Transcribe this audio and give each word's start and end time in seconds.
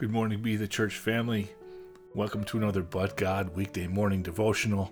Good 0.00 0.12
morning, 0.12 0.40
Be 0.40 0.56
the 0.56 0.66
Church 0.66 0.96
family. 0.96 1.50
Welcome 2.14 2.42
to 2.44 2.56
another 2.56 2.80
But 2.80 3.18
God 3.18 3.54
weekday 3.54 3.86
morning 3.86 4.22
devotional. 4.22 4.90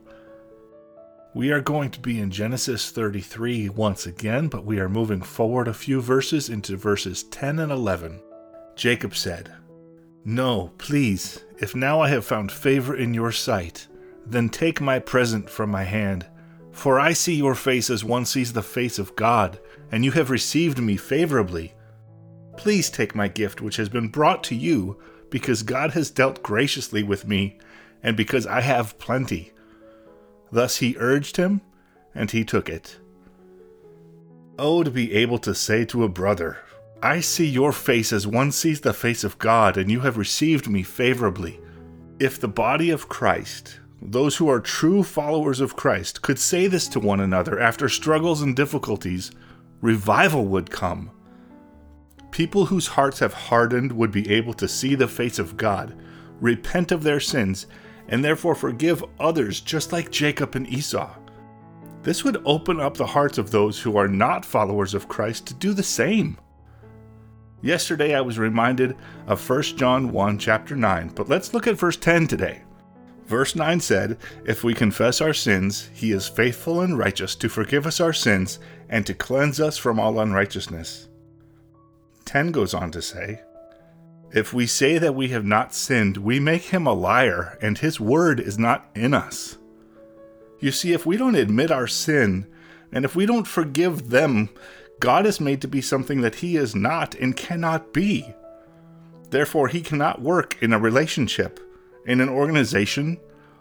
We 1.32 1.50
are 1.50 1.62
going 1.62 1.90
to 1.92 2.00
be 2.00 2.20
in 2.20 2.30
Genesis 2.30 2.90
33 2.90 3.70
once 3.70 4.04
again, 4.04 4.48
but 4.48 4.66
we 4.66 4.78
are 4.80 4.88
moving 4.90 5.22
forward 5.22 5.66
a 5.66 5.72
few 5.72 6.02
verses 6.02 6.50
into 6.50 6.76
verses 6.76 7.22
10 7.22 7.58
and 7.58 7.72
11. 7.72 8.20
Jacob 8.76 9.16
said, 9.16 9.50
No, 10.26 10.72
please, 10.76 11.42
if 11.56 11.74
now 11.74 12.02
I 12.02 12.10
have 12.10 12.26
found 12.26 12.52
favor 12.52 12.94
in 12.94 13.14
your 13.14 13.32
sight, 13.32 13.86
then 14.26 14.50
take 14.50 14.78
my 14.78 14.98
present 14.98 15.48
from 15.48 15.70
my 15.70 15.84
hand. 15.84 16.26
For 16.70 17.00
I 17.00 17.14
see 17.14 17.34
your 17.34 17.54
face 17.54 17.88
as 17.88 18.04
one 18.04 18.26
sees 18.26 18.52
the 18.52 18.62
face 18.62 18.98
of 18.98 19.16
God, 19.16 19.58
and 19.90 20.04
you 20.04 20.10
have 20.12 20.28
received 20.28 20.78
me 20.78 20.98
favorably. 20.98 21.72
Please 22.58 22.90
take 22.90 23.14
my 23.14 23.28
gift 23.28 23.60
which 23.60 23.76
has 23.76 23.88
been 23.88 24.08
brought 24.08 24.42
to 24.44 24.54
you, 24.54 24.98
because 25.30 25.62
God 25.62 25.92
has 25.92 26.10
dealt 26.10 26.42
graciously 26.42 27.04
with 27.04 27.24
me, 27.26 27.56
and 28.02 28.16
because 28.16 28.48
I 28.48 28.62
have 28.62 28.98
plenty. 28.98 29.52
Thus 30.50 30.78
he 30.78 30.96
urged 30.98 31.36
him, 31.36 31.60
and 32.16 32.32
he 32.32 32.44
took 32.44 32.68
it. 32.68 32.98
Oh, 34.58 34.82
to 34.82 34.90
be 34.90 35.14
able 35.14 35.38
to 35.38 35.54
say 35.54 35.84
to 35.84 36.02
a 36.02 36.08
brother, 36.08 36.58
I 37.00 37.20
see 37.20 37.46
your 37.46 37.70
face 37.70 38.12
as 38.12 38.26
one 38.26 38.50
sees 38.50 38.80
the 38.80 38.92
face 38.92 39.22
of 39.22 39.38
God, 39.38 39.76
and 39.76 39.88
you 39.88 40.00
have 40.00 40.16
received 40.16 40.68
me 40.68 40.82
favorably. 40.82 41.60
If 42.18 42.40
the 42.40 42.48
body 42.48 42.90
of 42.90 43.08
Christ, 43.08 43.78
those 44.02 44.34
who 44.36 44.48
are 44.48 44.58
true 44.58 45.04
followers 45.04 45.60
of 45.60 45.76
Christ, 45.76 46.22
could 46.22 46.40
say 46.40 46.66
this 46.66 46.88
to 46.88 46.98
one 46.98 47.20
another 47.20 47.60
after 47.60 47.88
struggles 47.88 48.42
and 48.42 48.56
difficulties, 48.56 49.30
revival 49.80 50.46
would 50.46 50.72
come. 50.72 51.12
People 52.38 52.66
whose 52.66 52.86
hearts 52.86 53.18
have 53.18 53.32
hardened 53.32 53.90
would 53.90 54.12
be 54.12 54.30
able 54.30 54.54
to 54.54 54.68
see 54.68 54.94
the 54.94 55.08
face 55.08 55.40
of 55.40 55.56
God, 55.56 55.92
repent 56.40 56.92
of 56.92 57.02
their 57.02 57.18
sins, 57.18 57.66
and 58.06 58.24
therefore 58.24 58.54
forgive 58.54 59.04
others 59.18 59.60
just 59.60 59.90
like 59.90 60.12
Jacob 60.12 60.54
and 60.54 60.64
Esau. 60.68 61.16
This 62.04 62.22
would 62.22 62.40
open 62.44 62.78
up 62.78 62.96
the 62.96 63.08
hearts 63.08 63.38
of 63.38 63.50
those 63.50 63.80
who 63.80 63.96
are 63.96 64.06
not 64.06 64.44
followers 64.44 64.94
of 64.94 65.08
Christ 65.08 65.48
to 65.48 65.54
do 65.54 65.72
the 65.72 65.82
same. 65.82 66.38
Yesterday 67.60 68.14
I 68.14 68.20
was 68.20 68.38
reminded 68.38 68.94
of 69.26 69.50
1 69.50 69.62
John 69.76 70.12
1 70.12 70.38
chapter 70.38 70.76
9, 70.76 71.08
but 71.16 71.28
let's 71.28 71.52
look 71.52 71.66
at 71.66 71.76
verse 71.76 71.96
10 71.96 72.28
today. 72.28 72.62
Verse 73.26 73.56
9 73.56 73.80
said, 73.80 74.16
If 74.44 74.62
we 74.62 74.74
confess 74.74 75.20
our 75.20 75.34
sins, 75.34 75.90
he 75.92 76.12
is 76.12 76.28
faithful 76.28 76.82
and 76.82 76.96
righteous 76.96 77.34
to 77.34 77.48
forgive 77.48 77.84
us 77.84 77.98
our 77.98 78.12
sins 78.12 78.60
and 78.88 79.04
to 79.06 79.12
cleanse 79.12 79.58
us 79.58 79.76
from 79.76 79.98
all 79.98 80.20
unrighteousness. 80.20 81.08
10 82.28 82.52
goes 82.52 82.74
on 82.74 82.90
to 82.90 83.00
say, 83.00 83.40
If 84.32 84.52
we 84.52 84.66
say 84.66 84.98
that 84.98 85.14
we 85.14 85.28
have 85.28 85.46
not 85.46 85.74
sinned, 85.74 86.18
we 86.18 86.38
make 86.38 86.64
him 86.64 86.86
a 86.86 86.92
liar, 86.92 87.56
and 87.62 87.78
his 87.78 87.98
word 87.98 88.38
is 88.38 88.58
not 88.58 88.90
in 88.94 89.14
us. 89.14 89.56
You 90.60 90.70
see, 90.70 90.92
if 90.92 91.06
we 91.06 91.16
don't 91.16 91.36
admit 91.36 91.70
our 91.70 91.86
sin, 91.86 92.46
and 92.92 93.06
if 93.06 93.16
we 93.16 93.24
don't 93.24 93.46
forgive 93.46 94.10
them, 94.10 94.50
God 95.00 95.24
is 95.24 95.40
made 95.40 95.62
to 95.62 95.68
be 95.68 95.80
something 95.80 96.20
that 96.20 96.34
he 96.36 96.58
is 96.58 96.74
not 96.74 97.14
and 97.14 97.34
cannot 97.34 97.94
be. 97.94 98.34
Therefore, 99.30 99.68
he 99.68 99.80
cannot 99.80 100.20
work 100.20 100.62
in 100.62 100.74
a 100.74 100.78
relationship, 100.78 101.58
in 102.04 102.20
an 102.20 102.28
organization, 102.28 103.16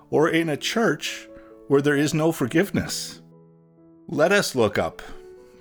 or 0.10 0.28
in 0.28 0.50
a 0.50 0.58
church 0.58 1.30
where 1.70 1.82
there 1.82 1.96
is 1.96 2.14
no 2.14 2.34
forgiveness. 2.34 3.22
Let 4.10 4.34
us 4.34 4.56
look 4.56 4.78
up 4.78 5.02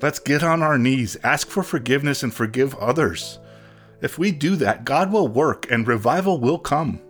Let's 0.03 0.19
get 0.19 0.43
on 0.43 0.63
our 0.63 0.77
knees, 0.77 1.17
ask 1.23 1.49
for 1.49 1.63
forgiveness, 1.63 2.23
and 2.23 2.33
forgive 2.33 2.75
others. 2.77 3.39
If 4.03 4.19
we 4.19 4.31
do 4.31 4.57
that, 4.57 4.85
God 4.85 5.11
will 5.11 5.29
work 5.29 5.71
and 5.71 5.89
revival 5.89 6.39
will 6.39 6.59
come. 6.59 7.01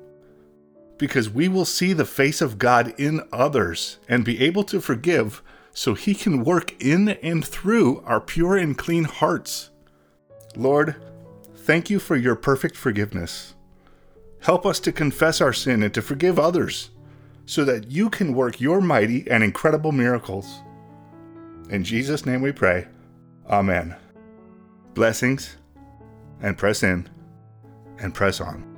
Because 0.98 1.28
we 1.28 1.48
will 1.48 1.64
see 1.64 1.92
the 1.92 2.04
face 2.04 2.40
of 2.40 2.58
God 2.58 2.94
in 2.98 3.22
others 3.32 3.98
and 4.08 4.24
be 4.24 4.40
able 4.40 4.62
to 4.64 4.80
forgive 4.80 5.42
so 5.72 5.94
He 5.94 6.14
can 6.14 6.44
work 6.44 6.80
in 6.82 7.08
and 7.08 7.44
through 7.44 8.02
our 8.06 8.20
pure 8.20 8.56
and 8.56 8.78
clean 8.78 9.04
hearts. 9.04 9.70
Lord, 10.56 10.96
thank 11.56 11.90
you 11.90 11.98
for 11.98 12.16
your 12.16 12.36
perfect 12.36 12.76
forgiveness. 12.76 13.54
Help 14.40 14.64
us 14.64 14.78
to 14.80 14.92
confess 14.92 15.40
our 15.40 15.52
sin 15.52 15.82
and 15.82 15.92
to 15.92 16.00
forgive 16.00 16.38
others 16.38 16.90
so 17.46 17.64
that 17.64 17.90
you 17.90 18.08
can 18.08 18.32
work 18.32 18.60
your 18.60 18.80
mighty 18.80 19.28
and 19.28 19.42
incredible 19.42 19.92
miracles. 19.92 20.60
In 21.68 21.82
Jesus' 21.82 22.24
name 22.24 22.42
we 22.42 22.52
pray. 22.52 22.86
Amen. 23.48 23.96
Blessings 24.94 25.56
and 26.40 26.56
press 26.56 26.82
in 26.82 27.08
and 27.98 28.14
press 28.14 28.40
on. 28.40 28.75